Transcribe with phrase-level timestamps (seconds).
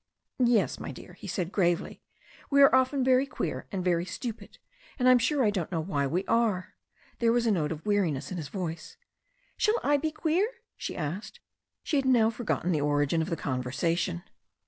[0.43, 2.01] "Yes, my dear," he said gravely,
[2.49, 4.57] "we are often very queer and very stupid,
[4.97, 6.73] and I'm sure I don't know why we are."
[7.19, 8.97] There was a note of weariness in his voice.
[9.57, 11.39] "Shall I be queer?" she asked.
[11.83, 14.23] She had now forgotten the origin of the conversation.